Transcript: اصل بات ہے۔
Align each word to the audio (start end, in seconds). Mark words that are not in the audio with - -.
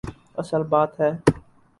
اصل 0.37 0.61
بات 0.63 0.91
ہے۔ 0.99 1.11